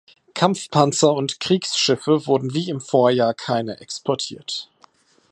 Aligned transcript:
Kampfpanzer 0.33 1.13
und 1.13 1.39
Kriegsschiffe 1.39 2.25
wurden 2.25 2.55
wie 2.55 2.69
im 2.69 2.81
Vorjahr 2.81 3.35
keine 3.35 3.79
exportiert. 3.81 4.67